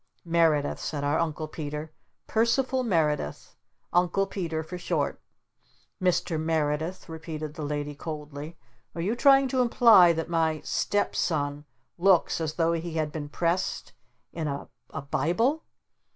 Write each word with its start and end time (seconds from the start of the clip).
"Merredith," 0.25 0.79
said 0.79 1.03
our 1.03 1.19
Uncle 1.19 1.47
Peter. 1.47 1.91
"Percival 2.25 2.83
Merredith. 2.83 3.53
'Uncle 3.93 4.25
Peter' 4.25 4.63
for 4.63 4.79
short." 4.79 5.21
"Mr. 6.01 6.39
Merredith," 6.41 7.07
repeated 7.07 7.53
the 7.53 7.61
Lady 7.61 7.93
coldly. 7.93 8.57
"Are 8.95 9.01
you 9.01 9.13
trying 9.15 9.47
to 9.49 9.61
imply 9.61 10.11
that 10.11 10.27
my 10.27 10.59
step 10.61 11.15
son 11.15 11.65
looks 11.99 12.41
as 12.41 12.55
though 12.55 12.73
he 12.73 12.93
had 12.93 13.11
been 13.11 13.29
pressed 13.29 13.93
in 14.33 14.47
a 14.47 14.69
a 14.89 15.03
Bible?" 15.03 15.61